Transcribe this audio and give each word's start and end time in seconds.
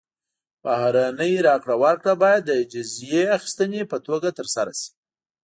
بهرنۍ 0.63 1.33
راکړه 1.47 1.75
ورکړه 1.83 2.13
باید 2.23 2.41
د 2.45 2.51
جزیې 2.73 3.23
اخیستنې 3.37 3.81
په 3.91 3.97
توګه 4.07 4.29
ترسره 4.39 4.73
شي. 4.79 4.89